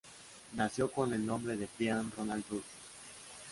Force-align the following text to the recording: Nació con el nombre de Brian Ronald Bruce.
Nació 0.55 0.91
con 0.91 1.13
el 1.13 1.23
nombre 1.23 1.55
de 1.55 1.69
Brian 1.77 2.11
Ronald 2.17 2.43
Bruce. 2.49 2.65